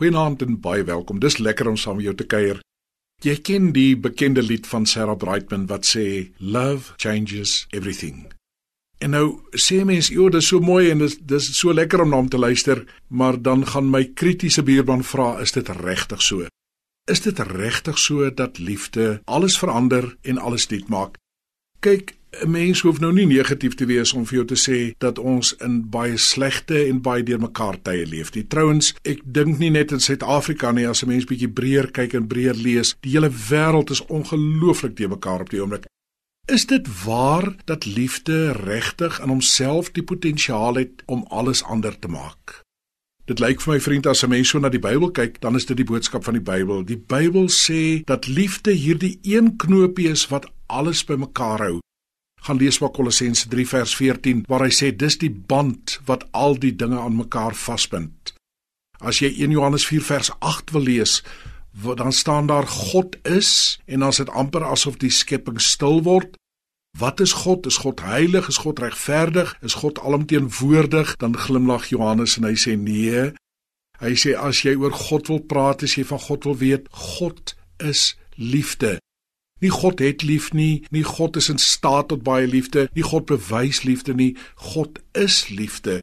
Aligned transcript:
Goeienaand 0.00 0.42
en 0.42 0.60
baie 0.60 0.84
welkom. 0.88 1.18
Dis 1.20 1.36
lekker 1.38 1.68
om 1.68 1.76
saam 1.76 1.98
met 1.98 2.06
jou 2.06 2.14
te 2.16 2.24
kuier. 2.24 2.60
Jy 3.22 3.34
ken 3.44 3.72
die 3.76 3.92
bekende 3.94 4.42
lied 4.42 4.66
van 4.66 4.86
Sarah 4.88 5.18
Brightman 5.18 5.68
wat 5.70 5.84
sê 5.86 6.32
love 6.38 6.96
changes 6.96 7.66
everything. 7.70 8.30
En 9.02 9.12
nou 9.12 9.42
sê 9.52 9.84
mense, 9.84 10.14
"O, 10.18 10.28
dis 10.28 10.48
so 10.48 10.60
mooi 10.60 10.90
en 10.90 10.98
dis 10.98 11.18
dis 11.18 11.58
so 11.58 11.72
lekker 11.72 12.00
om 12.02 12.08
na 12.08 12.16
hom 12.16 12.28
te 12.28 12.38
luister," 12.38 12.86
maar 13.08 13.42
dan 13.42 13.66
gaan 13.66 13.90
my 13.90 14.04
kritiese 14.04 14.62
buurman 14.62 15.04
vra, 15.04 15.40
"Is 15.40 15.52
dit 15.52 15.68
regtig 15.68 16.22
so? 16.22 16.46
Is 17.06 17.20
dit 17.20 17.38
regtig 17.38 17.98
so 17.98 18.30
dat 18.30 18.58
liefde 18.58 19.20
alles 19.24 19.58
verander 19.58 20.16
en 20.22 20.38
alles 20.38 20.68
nuut 20.68 20.88
maak?" 20.88 21.16
Kyk, 21.80 22.14
'n 22.40 22.50
mens 22.50 22.80
hoef 22.80 23.00
nou 23.00 23.12
nie 23.12 23.26
negatief 23.26 23.74
te 23.74 23.84
wees 23.84 24.12
om 24.12 24.24
vir 24.26 24.36
jou 24.36 24.44
te 24.46 24.56
sê 24.56 24.94
dat 24.98 25.18
ons 25.18 25.52
in 25.60 25.82
baie 25.90 26.16
slegte 26.16 26.78
en 26.88 27.02
baie 27.04 27.22
deurmekaar 27.22 27.76
tye 27.82 28.06
leef 28.06 28.32
nie. 28.34 28.46
Trouwens, 28.46 28.94
ek 29.04 29.20
dink 29.24 29.58
nie 29.58 29.70
net 29.70 29.92
in 29.92 30.00
Suid-Afrika 30.00 30.72
nie, 30.72 30.88
as 30.88 31.02
'n 31.02 31.08
mens 31.08 31.28
bietjie 31.28 31.52
breër 31.52 31.90
kyk 31.90 32.14
en 32.14 32.26
breër 32.26 32.54
lees, 32.54 32.96
die 33.00 33.12
hele 33.12 33.30
wêreld 33.30 33.90
is 33.90 34.06
ongelooflik 34.06 34.96
deurmekaar 34.96 35.40
op 35.40 35.50
die 35.50 35.60
oomblik. 35.60 35.84
Is 36.48 36.66
dit 36.66 37.04
waar 37.04 37.54
dat 37.64 37.84
liefde 37.84 38.52
regtig 38.52 39.20
in 39.20 39.28
homself 39.28 39.92
die 39.92 40.02
potensiaal 40.02 40.74
het 40.74 41.02
om 41.06 41.24
alles 41.28 41.62
ander 41.62 41.98
te 41.98 42.08
maak? 42.08 42.62
Dit 43.26 43.38
lyk 43.38 43.60
vir 43.60 43.74
my 43.74 43.80
vriend 43.80 44.06
as 44.06 44.24
'n 44.24 44.28
mens 44.28 44.48
so 44.48 44.58
na 44.58 44.68
die 44.68 44.78
Bybel 44.78 45.10
kyk, 45.10 45.40
dan 45.40 45.54
is 45.54 45.66
dit 45.66 45.76
die 45.76 45.86
boodskap 45.86 46.24
van 46.24 46.34
die 46.34 46.42
Bybel. 46.42 46.84
Die 46.84 46.98
Bybel 46.98 47.48
sê 47.48 48.04
dat 48.04 48.26
liefde 48.26 48.72
hierdie 48.72 49.18
een 49.22 49.56
knoopie 49.56 50.08
is 50.08 50.28
wat 50.28 50.50
alles 50.66 51.04
bymekaar 51.04 51.58
hou 51.58 51.80
gaan 52.42 52.58
lees 52.58 52.80
maar 52.82 52.90
Kolossense 52.90 53.48
3 53.48 53.66
vers 53.68 53.94
14 53.96 54.44
waar 54.50 54.66
hy 54.66 54.72
sê 54.74 54.90
dis 54.96 55.18
die 55.20 55.30
band 55.30 55.98
wat 56.08 56.26
al 56.34 56.58
die 56.58 56.74
dinge 56.74 56.98
aan 56.98 57.16
mekaar 57.16 57.54
vasbind. 57.54 58.34
As 59.02 59.22
jy 59.22 59.30
1 59.46 59.54
Johannes 59.54 59.86
4 59.86 60.04
vers 60.06 60.30
8 60.38 60.74
wil 60.74 60.86
lees, 60.86 61.20
dan 61.72 62.12
staan 62.12 62.46
daar 62.46 62.66
God 62.66 63.16
is 63.26 63.80
en 63.86 64.04
dan 64.04 64.14
is 64.14 64.20
dit 64.22 64.30
amper 64.30 64.64
asof 64.64 64.98
die 65.02 65.10
skepping 65.10 65.60
stil 65.60 66.02
word. 66.02 66.36
Wat 66.98 67.20
is 67.20 67.32
God? 67.32 67.66
Is 67.66 67.80
God 67.80 68.02
heilig? 68.04 68.48
Is 68.48 68.60
God 68.60 68.78
regverdig? 68.78 69.56
Is 69.62 69.78
God 69.80 69.98
alomteenwoordig? 69.98 71.16
Dan 71.16 71.38
glimlag 71.38 71.88
Johannes 71.88 72.36
en 72.36 72.44
hy 72.44 72.56
sê 72.60 72.76
nee. 72.76 73.30
Hy 74.02 74.12
sê 74.18 74.34
as 74.36 74.60
jy 74.66 74.74
oor 74.76 74.92
God 74.92 75.30
wil 75.30 75.40
praat, 75.40 75.86
as 75.86 75.96
jy 75.96 76.04
van 76.04 76.20
God 76.20 76.44
wil 76.44 76.58
weet, 76.60 76.90
God 77.16 77.54
is 77.80 78.12
liefde. 78.36 78.98
Nie 79.62 79.70
God 79.70 80.02
het 80.02 80.24
lief 80.26 80.50
nie, 80.52 80.82
nie 80.90 81.04
God 81.06 81.38
is 81.38 81.48
in 81.52 81.60
staat 81.62 82.10
tot 82.10 82.24
baie 82.26 82.46
liefde, 82.50 82.88
nie 82.96 83.06
God 83.06 83.28
bewys 83.30 83.84
liefde 83.86 84.14
nie, 84.18 84.32
God 84.74 84.98
is 85.14 85.46
liefde. 85.54 86.00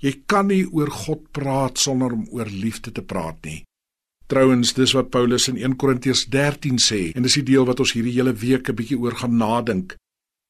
Jy 0.00 0.12
kan 0.28 0.48
nie 0.48 0.66
oor 0.68 0.92
God 0.92 1.26
praat 1.36 1.80
sonder 1.80 2.12
om 2.12 2.28
oor 2.32 2.48
liefde 2.48 2.92
te 2.92 3.04
praat 3.04 3.40
nie. 3.44 3.62
Trouwens, 4.30 4.74
dis 4.76 4.92
wat 4.94 5.10
Paulus 5.10 5.48
in 5.50 5.56
1 5.58 5.74
Korintiërs 5.80 6.28
13 6.30 6.78
sê 6.78 7.00
en 7.16 7.24
dis 7.26 7.40
die 7.40 7.48
deel 7.50 7.66
wat 7.66 7.80
ons 7.82 7.96
hierdie 7.96 8.14
hele 8.14 8.36
week 8.36 8.68
'n 8.68 8.76
bietjie 8.78 9.00
oor 9.00 9.16
gaan 9.16 9.36
nadink. 9.36 9.96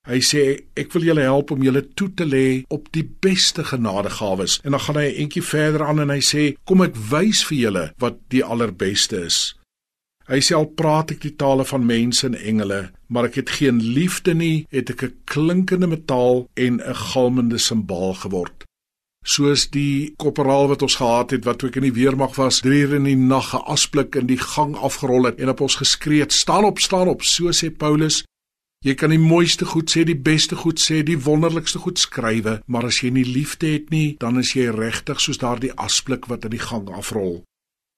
Hy 0.09 0.21
sê 0.25 0.43
ek 0.77 0.93
wil 0.93 1.05
julle 1.05 1.23
help 1.23 1.51
om 1.51 1.63
julle 1.63 1.83
toe 1.95 2.09
te 2.15 2.25
lê 2.25 2.65
op 2.69 2.93
die 2.93 3.05
beste 3.05 3.65
genadegawes 3.65 4.61
en 4.65 4.73
dan 4.73 4.81
gaan 4.81 4.97
hy 4.97 5.09
'n 5.09 5.21
entjie 5.23 5.43
verder 5.43 5.83
aan 5.87 6.01
en 6.01 6.11
hy 6.11 6.21
sê 6.21 6.57
kom 6.65 6.83
ek 6.83 6.97
wys 6.97 7.45
vir 7.45 7.59
julle 7.59 7.93
wat 7.99 8.17
die 8.29 8.45
allerbeste 8.45 9.25
is. 9.25 9.55
Hy 10.31 10.39
sê 10.47 10.55
al 10.55 10.69
praat 10.79 11.11
ek 11.11 11.25
die 11.25 11.33
tale 11.35 11.65
van 11.67 11.83
mense 11.83 12.23
en 12.29 12.37
engele, 12.39 12.93
maar 13.11 13.27
ek 13.27 13.41
het 13.41 13.49
geen 13.59 13.81
liefde 13.83 14.31
nie, 14.39 14.67
het 14.71 14.91
ek 14.93 15.03
'n 15.03 15.17
klinkende 15.27 15.89
metaal 15.91 16.47
en 16.55 16.79
'n 16.79 16.95
galmende 16.95 17.59
simbaal 17.59 18.15
geword. 18.15 18.65
Soos 19.27 19.67
die 19.71 20.15
korporaal 20.17 20.69
wat 20.69 20.83
ons 20.83 20.97
gehad 20.97 21.31
het 21.31 21.45
wat 21.45 21.65
ook 21.65 21.77
in 21.77 21.83
die 21.83 21.99
weermag 21.99 22.37
was, 22.37 22.61
3 22.61 22.83
ure 22.83 22.97
in 22.97 23.05
die 23.05 23.17
nag 23.17 23.55
'n 23.55 23.67
asblik 23.67 24.15
in 24.15 24.27
die 24.27 24.39
gang 24.39 24.77
afgerol 24.77 25.25
het 25.25 25.41
en 25.41 25.49
op 25.49 25.61
ons 25.61 25.77
geskree 25.77 26.21
het: 26.21 26.33
"Staan 26.33 26.65
op, 26.65 26.79
staan 26.79 27.09
op," 27.09 27.23
so 27.23 27.51
sê 27.51 27.69
Paulus. 27.77 28.25
Jy 28.85 28.95
kan 28.95 29.11
die 29.11 29.19
mooiste 29.19 29.65
goed 29.65 29.91
sê, 29.91 30.05
die 30.05 30.17
beste 30.17 30.57
goed 30.57 30.81
sê, 30.81 31.03
die 31.03 31.19
wonderlikste 31.19 31.79
goed 31.79 31.99
skrywe, 31.99 32.63
maar 32.67 32.85
as 32.85 33.01
jy 33.01 33.11
nie 33.11 33.25
liefde 33.25 33.67
het 33.67 33.91
nie, 33.91 34.17
dan 34.19 34.39
is 34.39 34.53
jy 34.53 34.71
regtig 34.71 35.21
soos 35.21 35.39
daardie 35.39 35.73
asblik 35.77 36.27
wat 36.27 36.45
in 36.45 36.51
die 36.51 36.67
gang 36.71 36.89
afrol. 36.89 37.45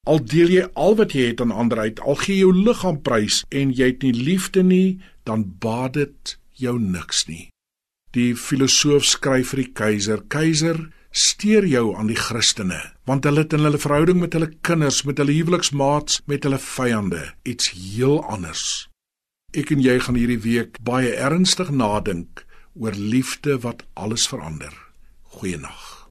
Al 0.03 0.19
deel 0.27 0.51
jy 0.51 0.63
al 0.75 0.97
wat 0.99 1.13
jy 1.15 1.29
het 1.31 1.41
aan 1.45 1.53
ander 1.55 1.79
uit, 1.79 2.01
al 2.03 2.17
gee 2.19 2.41
jou 2.41 2.51
liggaam 2.51 2.99
prys 3.07 3.45
en 3.55 3.71
jy 3.71 3.93
het 3.93 4.03
nie 4.03 4.17
liefde 4.17 4.65
nie, 4.67 4.99
dan 5.23 5.45
baat 5.63 5.95
dit 5.95 6.33
jou 6.59 6.75
niks 6.81 7.29
nie. 7.29 7.47
Die 8.13 8.35
filosoof 8.35 9.07
skryf 9.07 9.53
vir 9.55 9.63
die 9.63 9.73
keiser: 9.73 10.25
"Keiser, 10.27 10.91
steur 11.13 11.67
jou 11.67 11.95
aan 11.95 12.11
die 12.11 12.19
Christene, 12.19 12.81
want 13.07 13.25
hulle 13.25 13.47
het 13.47 13.53
in 13.53 13.63
hulle 13.63 13.79
verhouding 13.79 14.19
met 14.21 14.35
hulle 14.35 14.51
kinders, 14.61 15.05
met 15.05 15.19
hulle 15.23 15.39
huweliksmaats, 15.39 16.21
met 16.27 16.43
hulle 16.43 16.59
vyande 16.59 17.23
iets 17.45 17.71
heel 17.71 18.19
anders." 18.27 18.89
Ek 19.55 19.71
en 19.71 19.81
jy 19.81 19.99
gaan 20.01 20.19
hierdie 20.19 20.43
week 20.43 20.83
baie 20.83 21.15
ernstig 21.15 21.71
nadink 21.71 22.47
oor 22.75 22.93
liefde 22.97 23.61
wat 23.61 23.87
alles 23.95 24.27
verander. 24.27 24.73
Goeienaand. 25.23 26.02